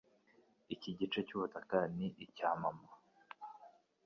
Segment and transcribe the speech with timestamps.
[0.73, 2.87] Iki gice cyubutaka ni icya mama.